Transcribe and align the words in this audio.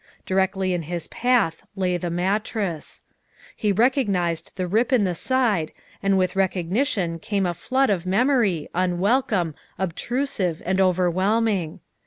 Directly 0.25 0.73
in 0.73 0.81
his 0.89 1.07
path 1.09 1.63
lay 1.75 1.95
the 1.95 2.09
mattress. 2.09 3.03
He 3.55 3.71
recog 3.71 4.07
nized 4.09 4.55
the 4.55 4.65
rip 4.67 4.91
in 4.91 5.03
the 5.03 5.13
side, 5.13 5.71
and 6.01 6.17
with 6.17 6.35
recognition 6.35 7.19
came 7.19 7.45
a 7.45 7.53
flood 7.53 7.91
of 7.91 8.07
memory, 8.07 8.67
unwelcome, 8.73 9.53
obtrusive, 9.77 10.59
and 10.65 10.81
overwhelm 10.81 11.47
ing. 11.49 11.81